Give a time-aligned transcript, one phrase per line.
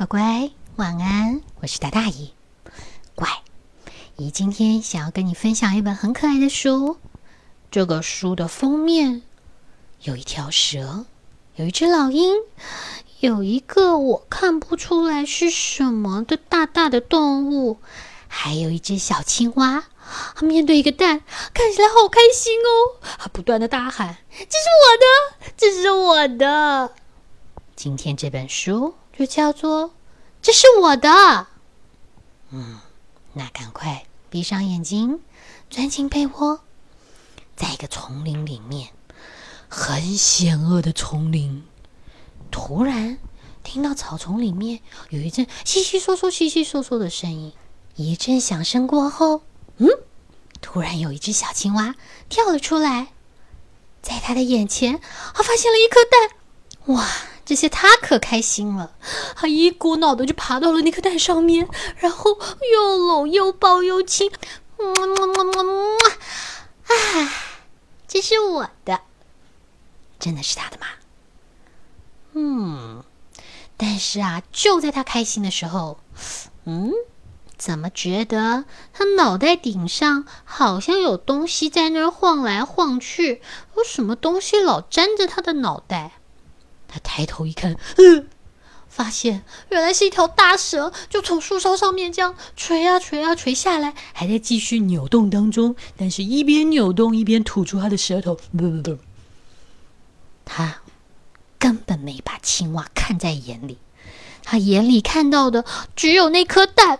[0.00, 1.42] 乖乖，晚安！
[1.60, 2.32] 我是大大姨。
[3.14, 3.28] 乖，
[4.16, 6.96] 姨今天想要跟你分享一本很可爱的书。
[7.70, 9.20] 这个书的封面
[10.00, 11.04] 有一条蛇，
[11.56, 12.34] 有一只老鹰，
[13.18, 17.76] 有一个我看不出来是什么的大大的动物，
[18.26, 19.84] 还有一只小青蛙。
[20.34, 21.22] 它面对一个蛋，
[21.52, 23.04] 看起来好开心哦！
[23.18, 26.94] 它不断的大喊：“这是我的，这是我的！”
[27.76, 29.92] 今天这本书就叫做。
[30.40, 31.46] 这是我的，
[32.48, 32.78] 嗯，
[33.34, 35.20] 那赶快闭上眼睛，
[35.68, 36.60] 钻进被窝，
[37.54, 38.88] 在一个丛林里面，
[39.68, 41.66] 很险恶的丛林。
[42.50, 43.18] 突然
[43.62, 47.52] 听到草丛里面有一阵稀稀嗦嗦、稀稀嗦嗦的声音，
[47.96, 49.42] 一阵响声过后，
[49.76, 49.86] 嗯，
[50.62, 51.94] 突然有一只小青蛙
[52.30, 53.08] 跳了出来，
[54.00, 54.98] 在他的眼前，
[55.34, 57.06] 他发现了一颗蛋，哇！
[57.50, 58.92] 这些他可开心了，
[59.34, 62.38] 他一股脑的就爬到了那颗蛋上面，然后
[62.72, 64.30] 又搂又抱又亲，
[64.78, 65.98] 么么么么么，
[66.84, 67.32] 啊，
[68.06, 69.00] 这是我的，
[70.20, 70.86] 真的是他的吗？
[72.34, 73.02] 嗯，
[73.76, 75.98] 但是啊，就在他开心的时候，
[76.66, 76.92] 嗯，
[77.58, 83.42] 怎么觉得他脑袋顶上好像有东西在那儿晃来晃去？
[83.76, 86.12] 有什么东西老粘着他的脑袋？
[86.92, 88.26] 他抬头一看，嗯，
[88.88, 95.76] 发现原来是一条大蛇，就从树梢上面这样垂啊垂啊垂下来，还在继续扭动当中。
[95.96, 98.98] 但是，一边扭动一边吐出他的舌头，不不不，
[100.44, 100.80] 他
[101.60, 103.78] 根本没把青蛙看在眼里，
[104.42, 106.98] 他眼里看到的只有那颗蛋，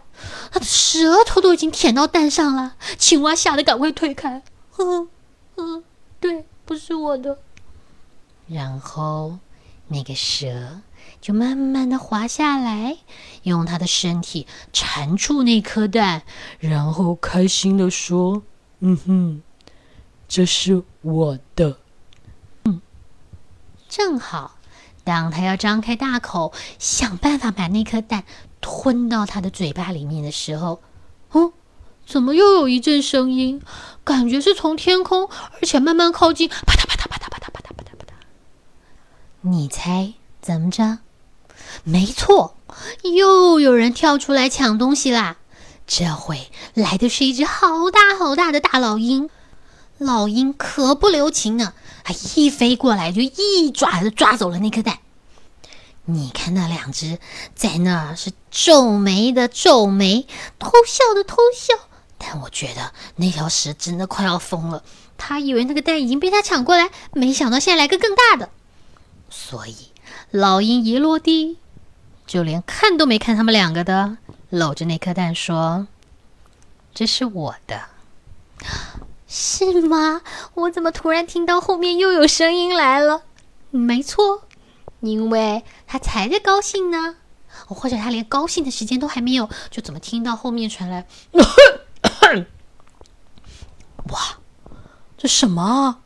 [0.53, 2.77] 他的舌头都已经舔到蛋上了。
[2.97, 5.09] 青蛙吓得赶快退开，呵
[5.57, 5.83] 呵，
[6.21, 7.41] 对，不是我的。
[8.47, 9.41] 然后。
[9.93, 10.81] 那个蛇
[11.21, 12.97] 就慢慢的滑下来，
[13.43, 16.23] 用它的身体缠住那颗蛋，
[16.61, 18.43] 然后开心的说
[18.79, 19.43] ：“嗯哼，
[20.29, 21.77] 这是我的。”
[22.65, 22.81] 嗯，
[23.89, 24.57] 正好，
[25.03, 28.25] 当他要张开大口想办法把那颗蛋
[28.61, 30.81] 吞到他的嘴巴里面的时候，
[31.33, 31.53] 哦，
[32.07, 33.61] 怎么又有一阵声音？
[34.05, 37.10] 感觉是从天空，而且慢慢靠近，啪嗒啪嗒。
[39.43, 40.13] 你猜
[40.43, 40.99] 怎么着？
[41.85, 42.57] 没错，
[43.03, 45.39] 又有人跳出来抢东西啦！
[45.87, 49.31] 这回来的是一只好大好大的大老鹰。
[49.99, 51.73] 老鹰可不留情呢，
[52.05, 54.99] 它一飞过来就一爪子抓走了那颗蛋。
[56.05, 57.19] 你看那两只
[57.55, 60.27] 在那是皱眉的皱眉，
[60.59, 61.75] 偷笑的偷笑。
[62.19, 64.83] 但我觉得那条蛇真的快要疯了，
[65.17, 68.51] 他以为那个蛋已经被他抢过来，没想到现在来个更大的。
[69.31, 69.93] 所以，
[70.33, 71.59] 老鹰一落地，
[72.27, 74.19] 就连看都没看他们两个的，
[74.51, 75.87] 搂着那颗蛋说
[76.93, 77.81] ：“这是我的，
[79.29, 80.23] 是吗？
[80.55, 83.23] 我怎么突然听到后面又有声音来了？
[83.71, 84.43] 没错，
[84.99, 87.15] 因为他才在高兴呢，
[87.67, 91.07] 或者他连高兴的时间都还没有，就怎么听到后面传来？
[94.11, 94.39] 哇，
[95.17, 96.03] 这什么？”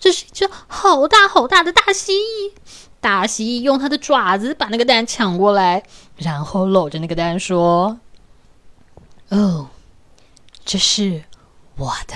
[0.00, 2.52] 这是一只好大好大的大蜥蜴，
[3.00, 5.84] 大蜥蜴用它的爪子把那个蛋抢过来，
[6.16, 8.00] 然后搂着那个蛋说
[9.28, 9.68] ：“哦，
[10.64, 11.24] 这是
[11.76, 12.14] 我的，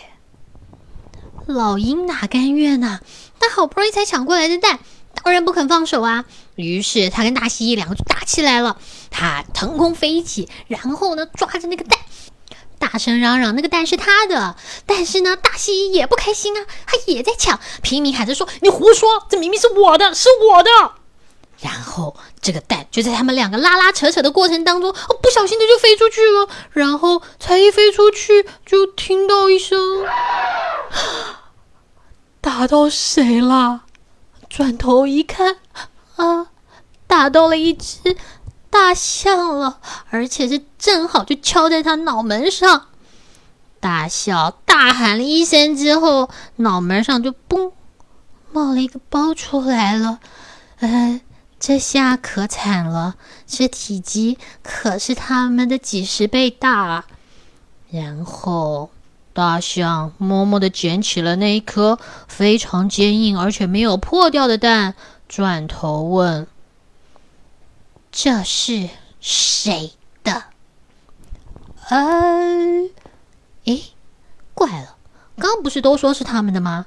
[1.47, 3.01] 老鹰哪甘愿呐？
[3.39, 4.81] 他好不容易才抢过来的蛋，
[5.15, 6.25] 当然不肯放手啊！
[6.57, 8.77] 于是他跟大蜥蜴两个就打起来了，
[9.11, 11.99] 他腾空飞起，然后呢抓着那个蛋。
[12.79, 20.71] 大声嚷嚷，那个蛋是他的，但是呢，大蜥蜴也不开心啊，他也在抢，拼命喊着说：“你胡说，这明明是我的，是我的！”
[21.61, 26.49] 然后这个蛋就在他们两个拉拉扯扯的过程当中，哦，不小心的就飞出去了。
[26.73, 30.05] 然后才一飞出去，就听到一声
[32.43, 33.83] ：“打到谁了？”
[34.51, 35.57] 转头一看，
[36.17, 36.49] 啊，
[37.07, 38.17] 打到了一只。
[38.71, 39.81] 大象了，
[40.11, 42.87] 而且是正好就敲在他脑门上。
[43.81, 47.73] 大象大喊了一声之后，脑门上就嘣
[48.53, 50.19] 冒了一个包出来了。
[50.81, 51.21] 呃，
[51.59, 53.15] 这下可惨了，
[53.47, 57.05] 这体积可是他们的几十倍大。
[57.91, 58.91] 然后
[59.33, 64.95] 大象默默的捡起了那一颗非常坚硬而且没有破掉的蛋，
[65.29, 66.47] 转头问。
[68.19, 68.89] 这是
[69.21, 69.93] 谁
[70.25, 70.45] 的？
[71.91, 72.89] 呃，
[73.67, 73.93] 诶，
[74.55, 74.97] 怪了，
[75.37, 76.87] 刚不是都说是他们的吗？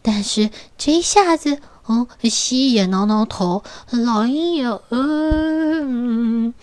[0.00, 6.54] 但是这一下子，哦，蜥也挠挠头，老鹰也嗯，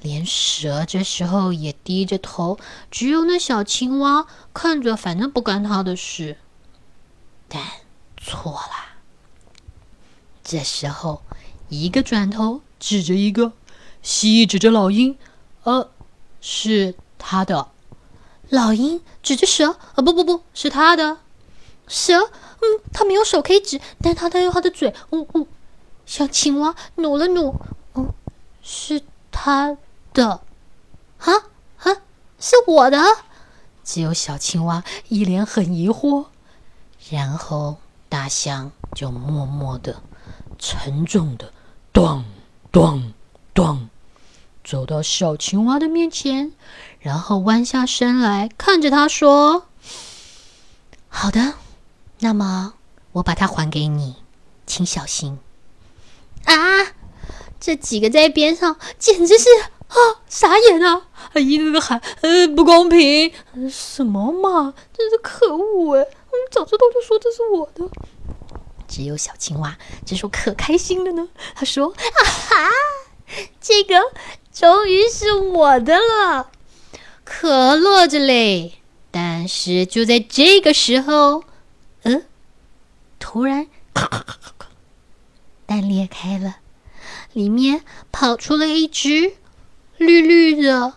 [0.00, 2.58] 连蛇这时候也低着头，
[2.90, 6.38] 只有那小青蛙看着，反正不干他的事。
[7.46, 7.62] 但
[8.16, 8.96] 错啦！
[10.42, 11.20] 这时候，
[11.68, 13.52] 一个转头指着一个，
[14.06, 15.18] 蜥蜴指着老鹰，
[15.64, 15.90] 呃，
[16.40, 17.66] 是他的。
[18.50, 21.18] 老鹰指着蛇，呃，不不不是他的。
[21.88, 24.94] 蛇，嗯，它没有手可以指，但它它用它的嘴。
[25.10, 25.48] 呜呜，
[26.06, 27.60] 小青蛙努了努，
[27.94, 28.14] 哦，
[28.62, 29.76] 是他
[30.14, 30.40] 的。
[31.18, 31.32] 啊
[31.78, 31.96] 啊，
[32.38, 33.02] 是我的。
[33.82, 36.26] 只有小青蛙一脸很疑惑，
[37.10, 37.78] 然后
[38.08, 40.00] 大象就默默的。
[40.60, 41.52] 沉重的，
[41.92, 42.24] 咚
[42.70, 43.12] 咚
[43.52, 43.88] 咚，
[44.66, 46.52] 走到小青蛙的面前，
[46.98, 49.68] 然后弯下身来看着他说
[51.06, 51.54] ：“好的，
[52.18, 52.74] 那么
[53.12, 54.16] 我把它还给你，
[54.66, 55.38] 请小心。”
[56.46, 56.56] 啊！
[57.60, 59.48] 这几个在边上简直是
[59.86, 59.96] 啊
[60.28, 61.06] 傻眼啊！
[61.34, 63.32] 一个个喊：“呃，不公平！
[63.70, 65.96] 什么嘛，真是可恶！
[65.96, 67.88] 哎，我们早知道就说这是我的。”
[68.88, 71.28] 只有小青蛙，这时候可开心了呢。
[71.54, 72.70] 他说：“啊哈，
[73.60, 73.96] 这个
[74.58, 76.50] 终于是我的了，
[77.24, 78.80] 可乐着嘞！”
[79.12, 81.44] 但是就在这个时候，
[82.04, 82.24] 嗯，
[83.18, 83.68] 突然，
[85.66, 86.56] 蛋裂开了，
[87.34, 89.34] 里面跑出了一只
[89.98, 90.94] 绿绿的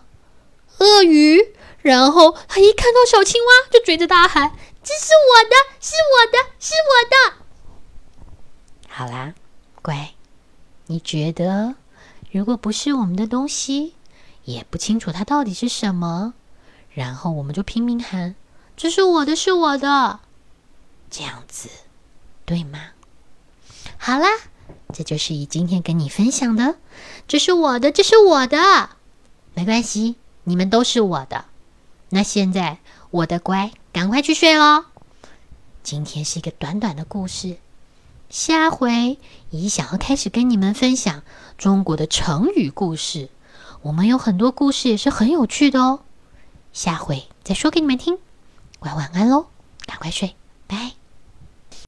[0.78, 1.54] 鳄鱼。
[1.82, 4.52] 然后他一看到小青蛙，就追着大喊
[4.82, 7.36] ：“这是我的，是我的，是我的！”
[8.88, 9.34] 好啦，
[9.82, 10.14] 乖，
[10.86, 11.74] 你觉得
[12.30, 13.94] 如果不是我们的东西，
[14.44, 16.34] 也不清楚它到底是什么，
[16.92, 18.36] 然后我们就拼命喊
[18.76, 20.20] “这是我的，是我的”，
[21.10, 21.68] 这样子
[22.44, 22.78] 对吗？
[23.98, 24.28] 好啦，
[24.92, 26.76] 这就是以今天跟你分享的，
[27.26, 28.90] 这是我的，这是我的，
[29.54, 31.46] 没关系，你们都是我的。
[32.10, 32.78] 那现在
[33.10, 34.84] 我的乖，赶快去睡喽。
[35.82, 37.56] 今天是一个短短的故事。
[38.30, 39.18] 下回
[39.50, 41.24] 姨想要开始跟你们分享
[41.58, 43.28] 中国的成语故事，
[43.82, 46.04] 我们有很多故事也是很有趣的哦。
[46.72, 48.18] 下回再说给你们听，
[48.78, 49.46] 乖晚安喽，
[49.84, 50.36] 赶快睡。